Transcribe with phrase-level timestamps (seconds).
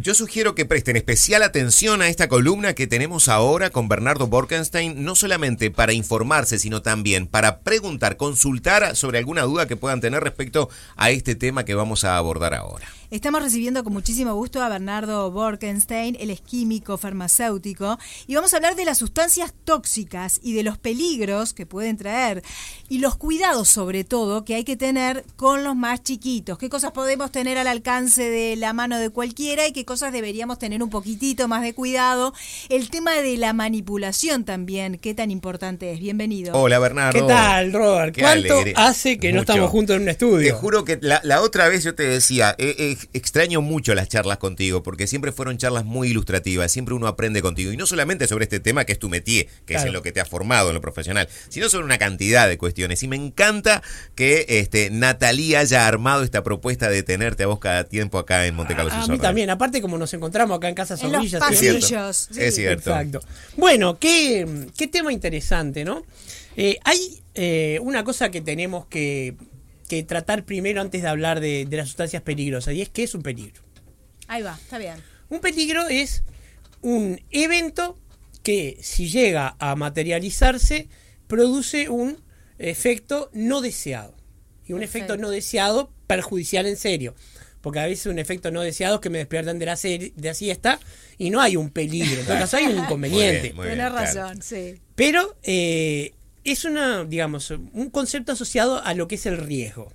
[0.00, 5.04] Yo sugiero que presten especial atención a esta columna que tenemos ahora con Bernardo Borkenstein,
[5.04, 10.22] no solamente para informarse, sino también para preguntar, consultar sobre alguna duda que puedan tener
[10.22, 12.86] respecto a este tema que vamos a abordar ahora.
[13.10, 18.56] Estamos recibiendo con muchísimo gusto a Bernardo Borkenstein, él es químico farmacéutico, y vamos a
[18.56, 22.42] hablar de las sustancias tóxicas y de los peligros que pueden traer
[22.88, 26.58] y los cuidados sobre todo que hay que tener con los más chiquitos.
[26.58, 30.58] ¿Qué cosas podemos tener al alcance de la mano de cualquiera y qué cosas deberíamos
[30.58, 32.34] tener un poquitito más de cuidado?
[32.68, 36.00] El tema de la manipulación también, qué tan importante es.
[36.00, 36.54] Bienvenido.
[36.54, 37.20] Hola Bernardo.
[37.20, 38.16] ¿Qué tal, Robert?
[38.18, 40.46] ¿Cuánto hace que no estamos juntos en un estudio?
[40.46, 44.38] Te juro que la, otra vez yo te decía, eh, eh, extraño mucho las charlas
[44.38, 48.44] contigo, porque siempre fueron charlas muy ilustrativas, siempre uno aprende contigo, y no solamente sobre
[48.44, 50.74] este tema que es tu métier, que es en lo que te ha formado en
[50.74, 53.02] lo profesional, sino sobre una cantidad de cuestiones.
[53.02, 53.82] Y me encanta
[54.14, 58.54] que este, Natalia haya armado esta propuesta de tenerte a vos cada tiempo acá en
[58.54, 58.92] Monte Carlo.
[58.92, 61.38] A, mí también, aparte como nos encontramos acá en Casa Sombrilla.
[61.38, 62.28] En pasillos.
[62.36, 62.90] Es cierto.
[62.90, 63.20] Exacto.
[63.56, 66.02] Bueno, qué, qué tema interesante, ¿no?
[66.56, 69.36] Eh, hay eh, una cosa que tenemos que
[69.88, 73.22] que tratar primero antes de hablar de, las sustancias peligrosas, y es que es un
[73.22, 73.62] peligro.
[74.26, 74.96] Ahí va, está bien.
[75.28, 76.22] Un peligro es
[76.80, 77.98] un evento
[78.42, 80.88] que si llega a materializarse
[81.26, 82.18] produce un
[82.58, 84.14] efecto no deseado.
[84.66, 87.14] Y un efecto no deseado perjudicial en serio.
[87.64, 90.78] Porque a veces un efecto no deseado es que me despiertan de la, de siesta
[91.16, 92.20] y no hay un peligro.
[92.20, 93.54] En todo caso hay un inconveniente.
[93.54, 94.74] Tienes razón, sí.
[94.94, 96.12] Pero eh,
[96.44, 99.94] es una, digamos, un concepto asociado a lo que es el riesgo.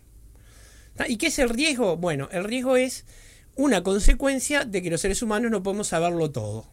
[1.08, 1.96] ¿Y qué es el riesgo?
[1.96, 3.06] Bueno, el riesgo es
[3.54, 6.66] una consecuencia de que los seres humanos no podemos saberlo todo.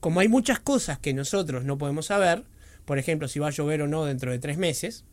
[0.00, 2.42] Como hay muchas cosas que nosotros no podemos saber,
[2.86, 5.04] por ejemplo, si va a llover o no dentro de tres meses,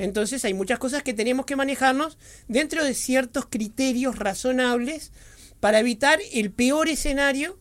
[0.00, 2.16] entonces hay muchas cosas que tenemos que manejarnos
[2.48, 5.12] dentro de ciertos criterios razonables
[5.60, 7.60] para evitar el peor escenario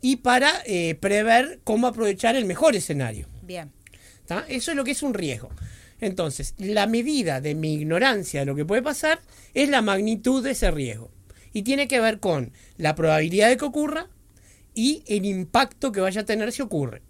[0.00, 3.28] y para eh, prever cómo aprovechar el mejor escenario.
[3.42, 3.70] Bien.
[4.48, 5.50] Eso es lo que es un riesgo.
[6.00, 9.20] Entonces, la medida de mi ignorancia de lo que puede pasar
[9.52, 11.10] es la magnitud de ese riesgo.
[11.52, 14.08] Y tiene que ver con la probabilidad de que ocurra
[14.74, 17.02] y el impacto que vaya a tener si ocurre.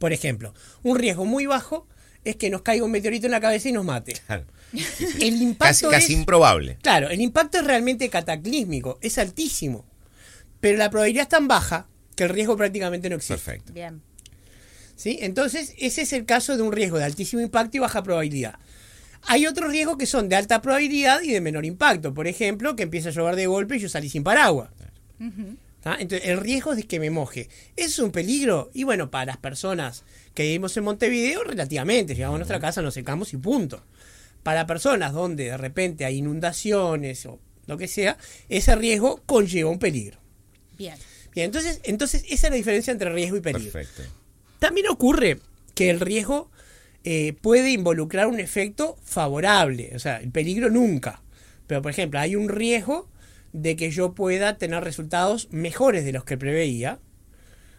[0.00, 1.86] Por ejemplo, un riesgo muy bajo
[2.30, 4.14] es que nos caiga un meteorito en la cabeza y nos mate.
[5.20, 6.76] El impacto casi, es, improbable.
[6.82, 9.86] Claro, el impacto es realmente cataclísmico, es altísimo.
[10.60, 13.36] Pero la probabilidad es tan baja que el riesgo prácticamente no existe.
[13.36, 13.72] Perfecto.
[13.72, 14.02] Bien.
[14.94, 15.18] ¿Sí?
[15.22, 18.58] Entonces, ese es el caso de un riesgo de altísimo impacto y baja probabilidad.
[19.22, 22.12] Hay otros riesgos que son de alta probabilidad y de menor impacto.
[22.12, 24.68] Por ejemplo, que empieza a llover de golpe y yo salí sin paraguas.
[25.84, 27.48] Entonces, el riesgo de que me moje.
[27.76, 28.70] ¿Es un peligro?
[28.74, 32.14] Y bueno, para las personas que vivimos en Montevideo, relativamente.
[32.14, 33.84] Llegamos a nuestra casa, nos secamos y punto.
[34.42, 38.18] Para personas donde de repente hay inundaciones o lo que sea,
[38.48, 40.18] ese riesgo conlleva un peligro.
[40.76, 40.96] Bien.
[41.34, 43.72] Bien, entonces, entonces esa es la diferencia entre riesgo y peligro.
[43.72, 44.02] Perfecto.
[44.58, 45.38] También ocurre
[45.74, 46.50] que el riesgo
[47.04, 51.22] eh, puede involucrar un efecto favorable, o sea, el peligro nunca.
[51.66, 53.08] Pero, por ejemplo, hay un riesgo
[53.62, 57.00] de que yo pueda tener resultados mejores de los que preveía.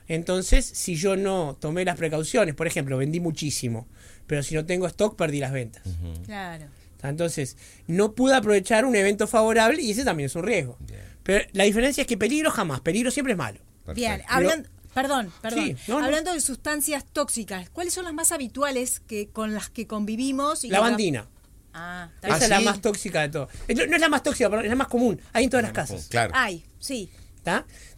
[0.07, 3.87] Entonces, si yo no tomé las precauciones, por ejemplo, vendí muchísimo,
[4.27, 5.83] pero si no tengo stock, perdí las ventas.
[6.25, 6.65] Claro.
[7.03, 7.57] Entonces,
[7.87, 10.77] no pude aprovechar un evento favorable y ese también es un riesgo.
[11.23, 13.59] Pero la diferencia es que peligro jamás, peligro siempre es malo.
[13.93, 15.77] Bien, hablando, Perdón, perdón.
[16.03, 20.63] Hablando de sustancias tóxicas, ¿cuáles son las más habituales que con las que convivimos?
[20.65, 21.27] la bandina.
[21.73, 23.49] Ah, Esa es la ¿Ah, más tóxica de todo.
[23.67, 25.19] No es la más tóxica, pero es la más común.
[25.33, 26.07] Hay en todas las casas.
[26.09, 26.31] Claro.
[26.35, 27.09] Hay, sí.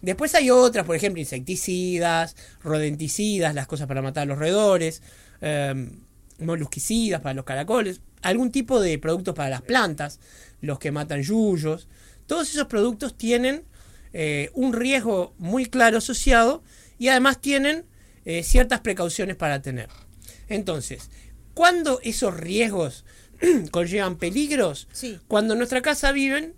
[0.02, 5.02] Después hay otras, por ejemplo, insecticidas, rodenticidas, las cosas para matar a los roedores,
[5.42, 5.92] em,
[6.40, 10.20] molusquicidas para los caracoles, algún tipo de productos para las plantas,
[10.62, 11.88] los que matan yuyos.
[12.28, 13.64] Todos esos productos tienen
[14.14, 16.64] eh, un riesgo muy claro asociado
[16.98, 17.86] y además tienen
[18.26, 19.90] eh, ciertas precauciones para tener.
[20.48, 21.10] Entonces,
[21.54, 23.06] ¿cuándo esos riesgos
[23.72, 24.88] conllevan peligros?
[25.28, 26.54] Cuando en nuestra casa viven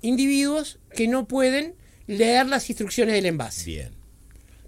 [0.00, 1.74] individuos que no pueden
[2.06, 3.64] leer las instrucciones del envase.
[3.66, 3.90] Bien.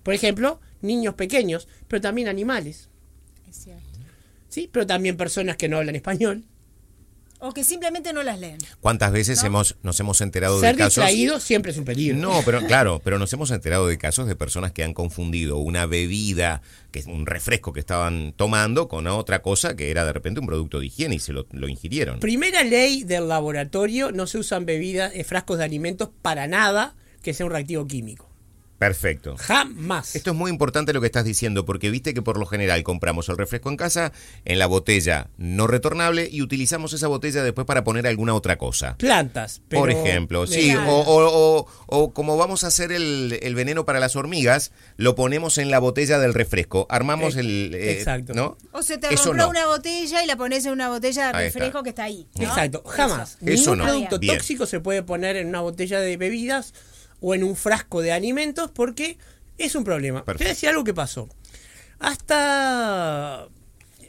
[0.02, 2.88] Por ejemplo, niños pequeños, pero también animales.
[3.49, 3.82] Es cierto.
[4.49, 6.44] Sí, pero también personas que no hablan español.
[7.46, 8.56] O que simplemente no las leen.
[8.81, 10.94] ¿Cuántas veces hemos, nos hemos enterado de casos?
[10.94, 12.17] Ser distraído siempre es un peligro.
[12.17, 15.85] No, pero claro, pero nos hemos enterado de casos de personas que han confundido una
[15.85, 20.41] bebida, que es un refresco que estaban tomando, con otra cosa que era de repente
[20.41, 22.19] un producto de higiene y se lo, ingirieron.
[22.19, 27.35] Primera ley del laboratorio, no se usan bebidas, eh, frascos de alimentos para nada que
[27.35, 28.33] sea un reactivo químico.
[28.84, 29.36] Perfecto.
[29.38, 30.14] Jamás.
[30.14, 33.28] Esto es muy importante lo que estás diciendo, porque viste que por lo general compramos
[33.31, 34.12] el refresco en casa
[34.44, 38.96] en la botella no retornable y utilizamos esa botella después para poner alguna otra cosa.
[38.98, 39.62] Plantas.
[39.69, 43.84] pero- Por ejemplo, sí, o, o- o- o como vamos a hacer el, el veneno
[43.86, 46.86] para las hormigas, lo ponemos en la botella del refresco.
[46.90, 47.75] Armamos Ex- el...
[47.75, 48.34] eh, exacto.
[48.34, 48.58] ¿no?
[48.72, 49.50] O se te Eso rompió no.
[49.50, 51.82] una botella y la pones en una botella de refresco está.
[51.82, 52.26] que está ahí.
[52.36, 52.44] ¿no?
[52.44, 53.38] Exacto, jamás.
[53.40, 53.50] Eso.
[53.50, 53.84] Eso Ningún no.
[53.84, 54.36] producto Bien.
[54.36, 56.75] tóxico se puede poner en una botella de bebidas
[57.26, 59.17] o en un frasco de alimentos porque
[59.56, 60.21] es un problema.
[60.21, 60.50] Te voy a Perfecto.
[60.50, 61.26] decir algo que pasó.
[61.99, 63.49] Hasta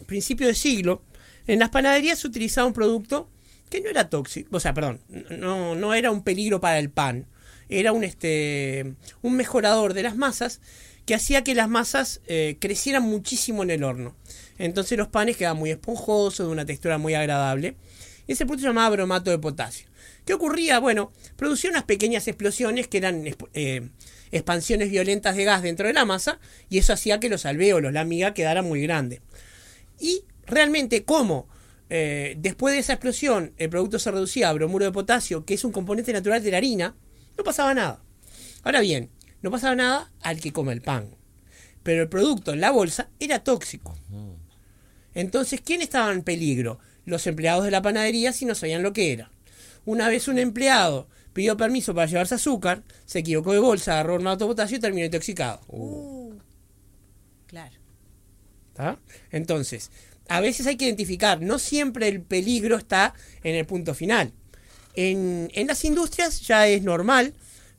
[0.06, 1.02] principio de siglo,
[1.48, 3.30] en las panaderías se utilizaba un producto
[3.70, 5.00] que no era tóxico, o sea, perdón,
[5.32, 7.26] no, no era un peligro para el pan,
[7.70, 10.60] era un, este, un mejorador de las masas
[11.06, 14.14] que hacía que las masas eh, crecieran muchísimo en el horno.
[14.58, 17.76] Entonces los panes quedaban muy esponjosos, de una textura muy agradable.
[18.28, 19.88] Ese producto se llamaba bromato de potasio.
[20.26, 20.80] ¿Qué ocurría?
[20.80, 23.24] Bueno, producía unas pequeñas explosiones que eran
[23.54, 23.90] eh,
[24.32, 28.06] expansiones violentas de gas dentro de la masa y eso hacía que los alvéolos, la
[28.06, 29.22] miga, quedaran muy grandes.
[30.00, 31.48] Y realmente, como
[31.90, 35.64] eh, después de esa explosión el producto se reducía a bromuro de potasio, que es
[35.64, 36.96] un componente natural de la harina,
[37.38, 38.02] no pasaba nada.
[38.64, 39.12] Ahora bien,
[39.44, 41.16] no pasaba nada al que come el pan.
[41.84, 43.96] Pero el producto en la bolsa era tóxico.
[45.14, 46.80] Entonces, ¿quién estaba en peligro?
[47.06, 49.30] Los empleados de la panadería si no sabían lo que era.
[49.86, 54.46] Una vez un empleado pidió permiso para llevarse azúcar, se equivocó de bolsa, agarró bromato
[54.46, 55.62] de potasio y terminó intoxicado.
[55.68, 56.34] Uh,
[57.46, 57.76] claro.
[58.74, 59.00] ¿Tá?
[59.32, 59.92] Entonces,
[60.28, 64.32] a veces hay que identificar, no siempre el peligro está en el punto final.
[64.96, 67.34] En, en las industrias ya es normal,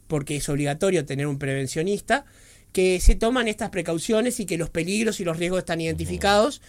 [0.06, 2.25] porque es obligatorio tener un prevencionista,
[2.73, 6.61] que se toman estas precauciones y que los peligros y los riesgos están identificados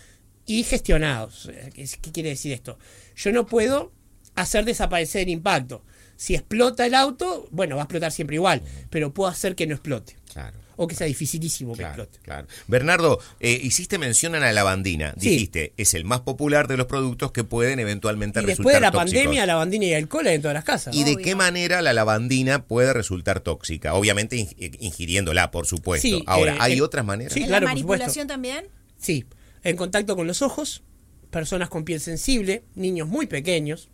[0.46, 1.50] y gestionados.
[1.52, 2.80] Eh, ¿Qué, qué quiere decir esto?
[3.18, 3.92] Yo no puedo
[4.38, 5.84] hacer desaparecer el impacto.
[6.16, 9.76] Si explota el auto, bueno, va a explotar siempre igual, pero puedo hacer que no
[9.76, 10.16] explote.
[10.34, 10.58] Claro.
[10.80, 12.20] O que sea dificilísimo que Claro, explote.
[12.24, 12.48] claro.
[12.68, 15.14] Bernardo, eh, hiciste mención a la lavandina.
[15.20, 15.30] Sí.
[15.32, 18.82] Dijiste, es el más popular de los productos que pueden eventualmente Y resultar después de
[18.82, 19.14] la tóxicos.
[19.14, 20.96] pandemia, la bandina y el alcohol hay en todas las casas.
[20.96, 21.26] ¿Y de Obvio.
[21.26, 23.96] qué manera la lavandina puede resultar tóxica?
[23.96, 26.08] Obviamente eh, ingiriéndola, por supuesto.
[26.08, 27.34] Sí, Ahora, eh, ¿hay eh, otras maneras?
[27.34, 27.42] sí.
[27.42, 28.68] ¿En claro, la por manipulación también?
[29.00, 29.26] Sí,
[29.64, 30.84] en contacto con los ojos,
[31.32, 33.90] personas con piel sensible, niños muy pequeños,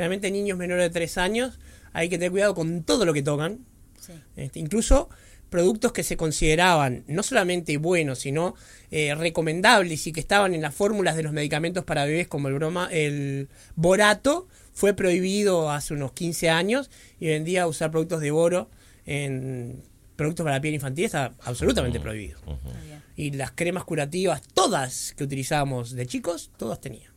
[0.00, 1.58] generalmente niños menores de 3 años,
[1.92, 3.58] hay que tener cuidado con todo lo que tocan,
[4.00, 4.14] Sí.
[4.34, 5.10] este, incluso
[5.50, 8.54] productos que se consideraban no solamente buenos, sino
[8.90, 12.54] eh, recomendables y que estaban en las fórmulas de los medicamentos para bebés como el
[12.54, 16.88] broma, el borato, fue prohibido hace unos 15 años
[17.18, 18.70] y hoy en día usar productos de boro
[19.04, 19.82] en
[20.16, 22.38] productos para la piel infantil está absolutamente prohibido.
[22.86, 23.02] Bien.
[23.16, 27.10] Y las cremas curativas, todas que utilizábamos de chicos, todas tenían.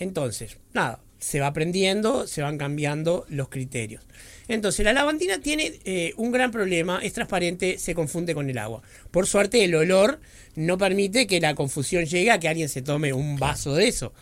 [0.00, 4.02] Entonces, nada, se va aprendiendo, se van cambiando los criterios.
[4.48, 8.82] Entonces, la lavandina tiene eh, un gran problema, es transparente, se confunde con el agua.
[9.10, 10.20] Por suerte, el olor
[10.56, 14.12] no permite que la confusión llegue a que alguien se tome un vaso de eso.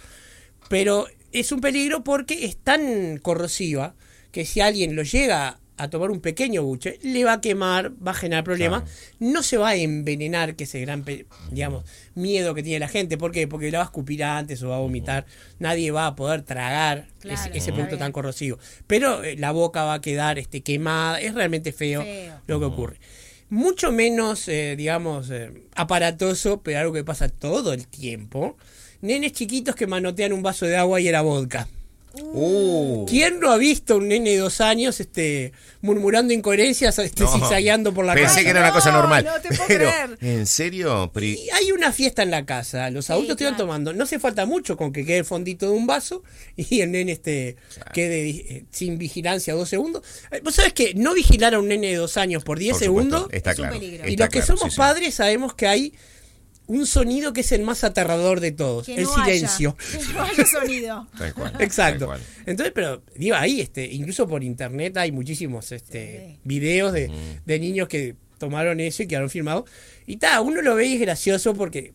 [0.69, 3.95] Pero es un peligro porque es tan corrosiva
[4.33, 8.11] que si alguien lo llega a tomar un pequeño buche, le va a quemar, va
[8.11, 8.83] a generar problemas.
[9.19, 11.05] No se va a envenenar, que es el gran,
[11.51, 11.85] digamos,
[12.15, 13.17] miedo que tiene la gente.
[13.17, 13.47] ¿Por qué?
[13.49, 15.25] Porque la va a escupir antes o va a vomitar.
[15.59, 18.59] Nadie va a poder tragar Claro, ese, ese producto tan corrosivo.
[18.87, 21.21] Pero eh, la boca va a quedar este, quemada.
[21.21, 22.41] Es realmente feo, Feo.
[22.47, 22.97] lo que ocurre.
[23.51, 28.57] Mucho menos, eh, digamos, eh, aparatoso, pero algo que pasa todo el tiempo.
[29.01, 31.69] Nenes chiquitos que manotean un vaso de agua y era vodka.
[32.15, 37.23] Uh, ¿Quién no ha visto a un nene de dos años este, murmurando incoherencias, este,
[37.23, 37.33] No.
[37.33, 38.43] zigzagueando por la Pensé casa?
[38.43, 39.25] que era una cosa normal.
[39.25, 40.19] no te puedo pero, creer.
[40.21, 41.13] ¿en serio?
[41.21, 43.57] Y hay una fiesta en la casa, los adultos están claro.
[43.65, 43.93] tomando.
[43.93, 46.23] No hace falta mucho con que quede el fondito de un vaso
[46.57, 47.57] y el nene este,
[47.93, 50.03] quede eh, sin vigilancia dos segundos.
[50.31, 52.85] Eh, Vos sabés que no vigilar a un nene de dos años por 10 por
[52.85, 53.33] supuesto, segundos.
[53.35, 53.79] está es un claro.
[53.81, 54.09] peligro.
[54.09, 54.77] Y los que claro, somos sí, sí.
[54.79, 55.93] padres sabemos que hay
[56.69, 59.77] un sonido que es el más aterrador de todos, Que el no haya- silencio.
[59.77, 61.09] que no haya sonido.
[61.19, 61.99] Tal cual, Exacto.
[62.07, 62.21] tal cual.
[62.47, 66.41] Entonces, pero digo, ahí, este, incluso por internet hay muchísimos este, Sí.
[66.45, 67.11] videos de,
[67.45, 69.65] de niños que tomaron eso y quedaron filmados.
[70.07, 71.93] Y ta, uno lo ve y es gracioso porque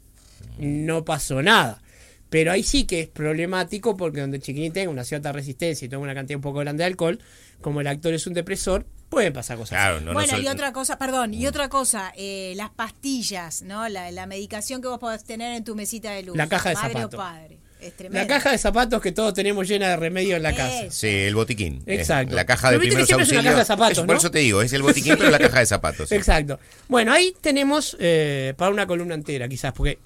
[0.57, 1.81] no pasó nada.
[2.29, 5.89] Pero ahí sí que es problemático porque donde el chiquitín tenga una cierta resistencia y
[5.89, 7.19] toma una cantidad un poco grande de alcohol,
[7.61, 9.69] como el actor es un depresor, pueden pasar cosas.
[9.77, 13.61] Claro, no, no bueno, sol- y otra cosa, perdón, y otra cosa, eh, las pastillas,
[13.61, 13.87] ¿no?
[13.89, 16.35] La, la medicación que vos podés tener en tu mesita de luz.
[16.35, 17.17] La caja de Madre o zapato.
[17.17, 17.59] padre.
[17.79, 20.89] Es La caja de zapatos que todos tenemos llena de remedio en la casa.
[20.89, 21.83] Sí, el botiquín.
[21.85, 22.33] Exacto.
[22.33, 23.51] La caja de primeros siempre es una auxilios.
[23.53, 24.19] caja de zapatos, Es- Por ¿no?
[24.19, 26.07] eso te digo, es el botiquín, pero la caja de zapatos.
[26.07, 26.15] sí.
[26.15, 26.59] Exacto.
[26.87, 29.99] Bueno, ahí tenemos eh, para una columna entera, quizás, porque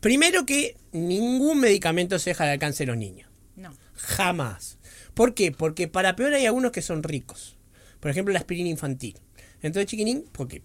[0.00, 3.28] primero que ningún medicamento se deja al alcance de los niños.
[3.56, 3.72] No.
[3.94, 4.78] Jamás.
[5.14, 5.52] ¿Por qué?
[5.52, 7.56] Porque para peor hay algunos que son ricos.
[8.00, 9.16] Por ejemplo, la aspirina infantil.
[9.62, 10.62] Entonces, chiquinín, porque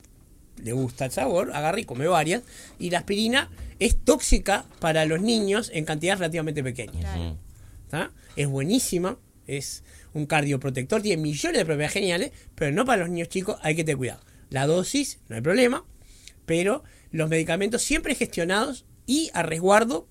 [0.63, 2.44] le gusta el sabor, agarra y come varias.
[2.80, 3.50] Y la aspirina
[3.80, 7.04] es tóxica para los niños en cantidades relativamente pequeñas.
[7.89, 8.12] ¿Tá?
[8.36, 13.27] Es buenísima, es un cardioprotector, tiene millones de propiedades geniales, pero no para los niños
[13.30, 14.22] chicos, hay que tener cuidado.
[14.50, 15.84] La dosis, no hay problema,
[16.46, 20.08] pero los medicamentos siempre gestionados y a resguardo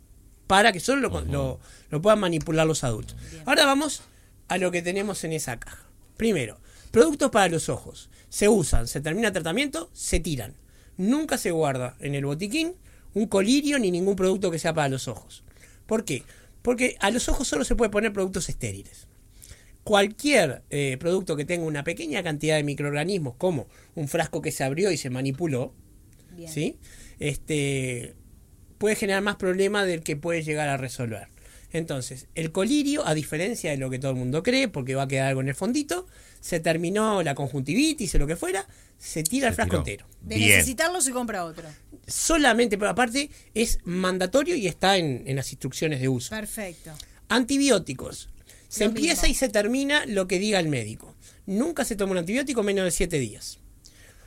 [0.46, 3.16] para que solo lo, lo- lo puedan manipular los adultos.
[3.46, 4.02] Ahora vamos
[4.48, 5.84] a lo que tenemos en esa caja.
[6.16, 6.58] Primero,
[6.94, 8.08] productos para los ojos.
[8.28, 10.54] Se usan, se termina el tratamiento, se tiran.
[10.96, 12.74] Nunca se guarda en el botiquín
[13.12, 15.44] un colirio ni ningún producto que sea para los ojos.
[15.86, 16.22] ¿Por qué?
[16.62, 19.06] Porque a los ojos solo se puede poner productos estériles
[19.84, 24.64] cualquier eh, producto que tenga una pequeña cantidad de microorganismos, como un frasco que se
[24.64, 25.74] abrió y se manipuló,
[26.34, 26.50] Bien.
[26.50, 26.78] ¿sí?
[27.20, 28.14] este,
[28.78, 31.28] puede generar más problemas del que puede llegar a resolver.
[31.74, 35.08] Entonces, el colirio, a diferencia de lo que todo el mundo cree, porque va a
[35.08, 36.06] quedar algo en el fondito,
[36.40, 38.66] se terminó la conjuntivitis o lo que fuera,
[38.96, 40.04] se tira el frasco tiró.
[40.04, 40.06] entero.
[40.22, 40.50] De Bien.
[40.50, 41.68] necesitarlo se compra otro.
[42.06, 46.30] Solamente, pero aparte es mandatorio y está en, en las instrucciones de uso.
[46.30, 46.92] Perfecto.
[47.28, 48.28] Antibióticos.
[48.68, 49.32] Se Lo empieza mismo.
[49.32, 51.14] y se termina lo que diga el médico.
[51.46, 53.58] Nunca se toma un antibiótico menos de 7 días.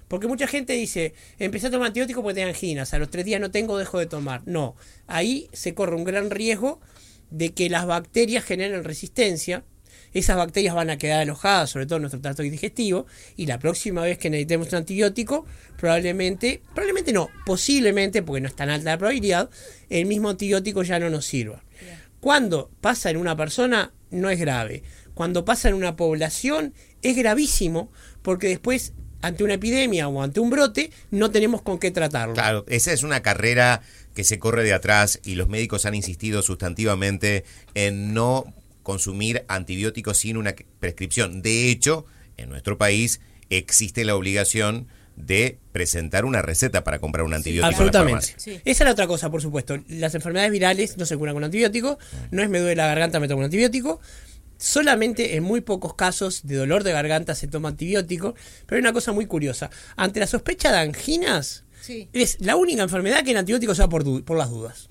[0.09, 3.39] Porque mucha gente dice, empecé a tomar antibiótico porque tengo anginas, a los 3 días
[3.41, 4.41] no tengo, dejo de tomar.
[4.45, 4.75] No,
[5.07, 6.79] ahí se corre un gran riesgo
[7.29, 9.63] de que las bacterias generen resistencia.
[10.13, 13.05] Esas bacterias van a quedar alojadas, sobre todo en nuestro tracto digestivo,
[13.35, 15.45] y la próxima vez que necesitemos un antibiótico,
[15.77, 19.49] probablemente, probablemente no, posiblemente, porque no es tan alta la probabilidad,
[19.89, 21.63] el mismo antibiótico ya no nos sirva.
[22.19, 24.83] Cuando pasa en una persona no es grave.
[25.13, 27.91] Cuando pasa en una población es gravísimo
[28.21, 32.33] porque después ante una epidemia o ante un brote no tenemos con qué tratarlo.
[32.33, 33.81] Claro, esa es una carrera
[34.17, 37.45] que se corre de atrás y los médicos han insistido sustantivamente
[37.75, 41.43] en no consumir antibióticos sin una prescripción.
[41.43, 43.21] De hecho, en nuestro país
[43.51, 48.33] existe la obligación de presentar una receta para comprar un antibiótico en la Absolutamente.
[48.37, 48.59] Sí.
[48.65, 49.77] Esa es la otra cosa, por supuesto.
[49.87, 51.99] Las enfermedades virales no se curan con antibiótico.
[52.31, 54.01] No es me duele la garganta, me tomo un antibiótico.
[54.57, 58.33] Solamente en muy pocos casos de dolor de garganta se toma antibiótico.
[58.65, 59.69] Pero hay una cosa muy curiosa.
[59.95, 62.09] Ante la sospecha de anginas, Sí.
[62.13, 64.87] es la única enfermedad que el antibiótico se da por, por las dudas.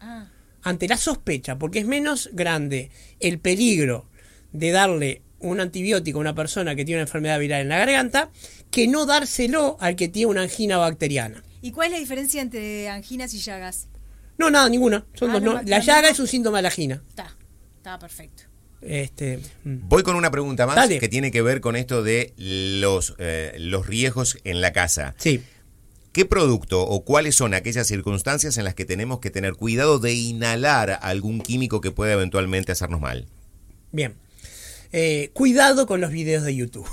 [0.00, 0.26] Ah,
[0.62, 2.90] ante la sospecha, porque es menos grande
[3.20, 4.08] el peligro
[4.52, 8.30] de darle un antibiótico a una persona que tiene una enfermedad viral en la garganta,
[8.70, 11.44] que no dárselo al que tiene una angina bacteriana.
[11.60, 13.88] ¿Y cuál es la diferencia entre anginas y llagas?
[14.38, 15.06] No, nada, ninguna.
[15.14, 15.62] Son Ah, dos, no, no.
[15.62, 17.02] la La llaga es un síntoma de la angina.
[17.08, 17.36] Está,
[17.76, 18.44] está perfecto.
[18.80, 19.88] Este, mm.
[19.88, 20.98] Voy con una pregunta más Dale.
[20.98, 25.14] que tiene que ver con esto de los, eh, los riesgos en la casa.
[25.18, 25.42] sí.
[26.14, 30.14] ¿Qué producto o cuáles son aquellas circunstancias en las que tenemos que tener cuidado de
[30.14, 33.26] inhalar algún químico que pueda eventualmente hacernos mal?
[33.90, 34.14] Bien.
[34.92, 36.88] Eh, cuidado con los videos de YouTube.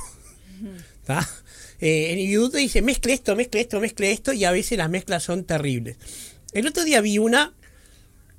[1.84, 4.90] Eh, en YouTube te dice mezcle esto, mezcle esto, mezcle esto, y a veces las
[4.90, 5.98] mezclas son terribles.
[6.54, 7.54] El otro día vi una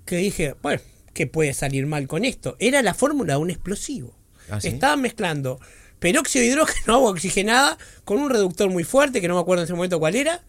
[0.05, 0.81] que dije, bueno,
[1.13, 2.57] ¿qué puede salir mal con esto?
[2.59, 4.17] Era la fórmula de un explosivo.
[4.49, 4.69] ¿Ah, sí?
[4.69, 5.61] Estaban mezclando
[5.99, 9.65] peróxido de hidrógeno, agua oxigenada, con un reductor muy fuerte, que no me acuerdo en
[9.67, 10.43] ese momento cuál era.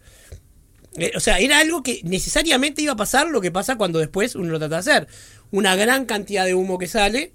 [0.96, 4.34] Eh, o sea, era algo que necesariamente iba a pasar lo que pasa cuando después
[4.34, 5.08] uno lo trata de hacer.
[5.50, 7.32] Una gran cantidad de humo que sale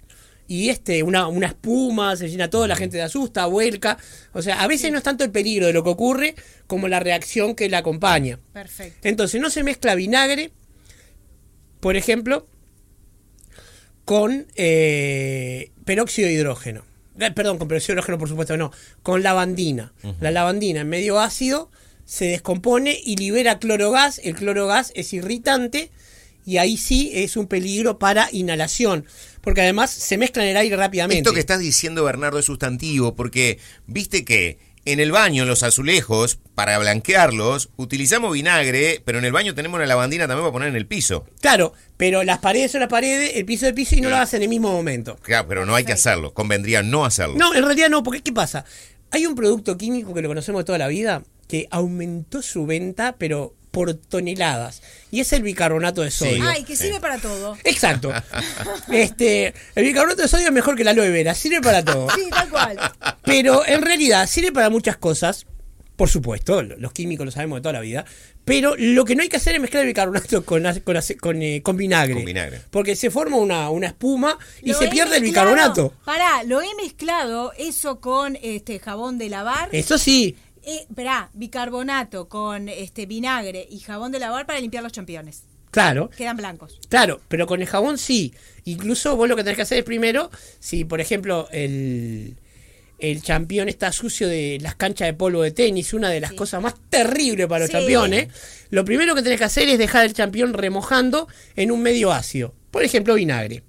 [0.48, 3.98] y este una, una espuma, se llena todo, la gente se asusta, vuelca.
[4.34, 6.36] O sea, a veces no es tanto el peligro de lo que ocurre
[6.68, 8.40] como la reacción que la acompaña.
[8.54, 9.08] Perfecto.
[9.08, 10.52] Entonces no se mezcla vinagre,
[11.80, 12.48] por ejemplo,
[14.06, 16.84] con eh, peróxido de hidrógeno.
[17.20, 18.72] Eh, Perdón, con peróxido de hidrógeno, por supuesto, no.
[19.04, 19.94] Con lavandina.
[20.20, 21.70] La lavandina en medio ácido
[22.10, 24.20] se descompone y libera clorogás.
[24.24, 25.92] El clorogás es irritante
[26.44, 29.06] y ahí sí es un peligro para inhalación.
[29.42, 31.20] Porque además se mezcla en el aire rápidamente.
[31.20, 35.62] Esto que estás diciendo, Bernardo, es sustantivo, porque viste que en el baño, en los
[35.62, 40.70] azulejos, para blanquearlos, utilizamos vinagre, pero en el baño tenemos una lavandina también para poner
[40.70, 41.28] en el piso.
[41.42, 44.16] Claro, pero las paredes son las paredes, el piso es el piso y no lo
[44.16, 45.16] hagas en el mismo momento.
[45.22, 47.36] Claro, pero no hay que hacerlo, convendría no hacerlo.
[47.38, 48.66] No, en realidad no, porque ¿qué pasa?
[49.12, 53.16] Hay un producto químico que lo conocemos de toda la vida que aumentó su venta,
[53.18, 54.82] pero por toneladas.
[55.12, 56.44] Y es el bicarbonato de sodio.
[56.48, 57.58] Ay, que sirve para todo.
[57.66, 58.12] Exacto.
[58.92, 62.08] Este, el bicarbonato de sodio es mejor que la aloe vera, sirve para todo.
[62.16, 62.78] Sí, tal cual.
[63.24, 65.46] Pero en realidad sirve para muchas cosas.
[65.96, 68.06] Por supuesto, lo- los químicos lo sabemos de toda la vida.
[68.46, 70.64] Pero lo que no hay que hacer es mezclar el bicarbonato con,
[71.20, 72.14] con, eh, con vinagre.
[72.16, 72.62] Con vinagre.
[72.72, 75.94] Porque se forma una, una espuma y Lo se pierde el bicarbonato.
[76.06, 79.68] Pará, lo he mezclado eso con este jabón de lavar.
[79.74, 80.38] Eso sí.
[80.64, 85.44] Eh, esperá, bicarbonato con este vinagre y jabón de lavar para limpiar los championes.
[85.72, 86.10] Claro.
[86.10, 86.80] Quedan blancos.
[86.90, 88.34] Claro, pero con el jabón sí.
[88.66, 92.38] Incluso vos lo que tenés que hacer es primero, si por ejemplo el,
[92.98, 96.36] el champión está sucio de las canchas de polvo de tenis, una de las Sí.
[96.38, 97.74] cosas más terribles para los Sí.
[97.74, 98.30] championes,
[98.72, 102.56] lo primero que tenés que hacer es dejar el champión remojando en un medio ácido.
[102.72, 103.64] Por ejemplo, vinagre.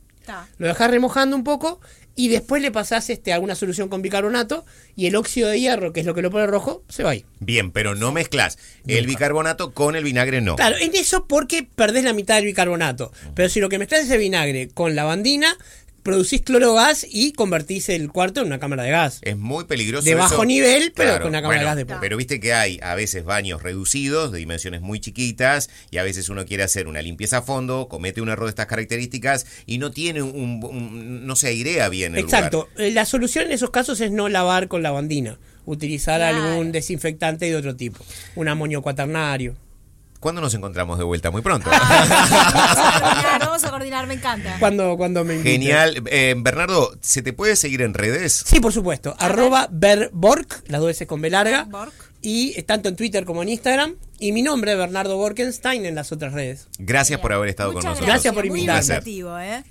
[0.59, 1.81] Lo dejás remojando un poco
[2.17, 4.65] y después le pasás este, alguna solución con bicarbonato
[4.97, 7.25] y el óxido de hierro, que es lo que lo pone rojo, se va ahí.
[7.39, 10.57] Bien, pero no mezclas el bicarbonato con el vinagre, no.
[10.57, 13.13] Claro, en eso porque perdés la mitad del bicarbonato.
[13.35, 15.57] Pero si lo que mezclas es el vinagre con lavandina,
[16.03, 19.19] producís clorogas y convertís el cuarto en una cámara de gas.
[19.23, 20.05] Es muy peligroso.
[20.05, 20.45] De bajo eso.
[20.45, 23.63] nivel, pero con una cámara de gas de Pero viste que hay a veces baños
[23.63, 27.89] reducidos, de dimensiones muy chiquitas, y a veces uno quiere hacer una limpieza a fondo,
[27.89, 32.15] comete un error de estas características y no tiene un, un- no se airea bien
[32.15, 32.69] el Exacto.
[32.71, 32.87] lugar.
[32.87, 35.39] Eh, La solución en esos casos es no lavar con lavandina.
[35.67, 36.43] Utilizar Claro.
[36.43, 38.05] algún desinfectante de otro tipo.
[38.35, 39.57] Un amonio cuaternario.
[40.21, 41.31] ¿Cuándo nos encontramos de vuelta?
[41.31, 41.71] Muy pronto.
[41.71, 44.57] Vamos a coordinar, vamos a coordinar, me encanta.
[44.59, 45.53] Cuando, cuando me inviten.
[45.61, 46.03] Genial.
[46.07, 48.43] Eh, Bernardo, ¿se te puede seguir en redes?
[48.45, 49.17] Sí, por supuesto.
[49.19, 51.65] Arroba Berbork, las dos veces con B larga.
[51.65, 51.95] Berbork.
[52.21, 53.97] Y tanto en Twitter como en Instagram.
[54.19, 56.69] Y mi nombre, Bernardo Borkenstein, en las otras redes.
[56.79, 58.09] Gracias por haber estado Muchas con nosotros.
[58.09, 59.57] Gracias por Muy invitarme.
[59.57, 59.65] ¿eh?